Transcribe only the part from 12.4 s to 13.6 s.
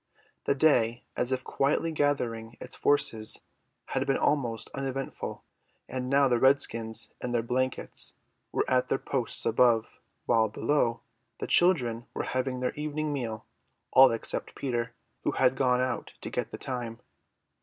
their evening meal;